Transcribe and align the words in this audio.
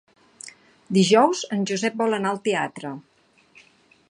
Dijous 0.97 1.43
en 1.57 1.69
Josep 1.73 2.01
vol 2.03 2.19
anar 2.19 2.33
al 2.33 2.43
teatre. 2.49 2.95